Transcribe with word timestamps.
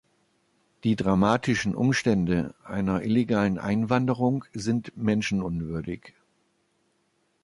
Die 0.83 0.95
dramatischen 0.95 1.75
Umstände 1.75 2.55
einer 2.63 3.03
illegalen 3.03 3.59
Einwanderung 3.59 4.45
sind 4.51 4.97
menschenunwürdig. 4.97 6.15